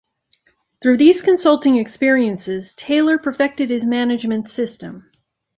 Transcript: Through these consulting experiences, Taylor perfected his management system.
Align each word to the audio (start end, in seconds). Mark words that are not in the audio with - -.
Through 0.81 0.97
these 0.97 1.21
consulting 1.21 1.77
experiences, 1.77 2.73
Taylor 2.73 3.19
perfected 3.19 3.69
his 3.69 3.85
management 3.85 4.49
system. 4.49 5.11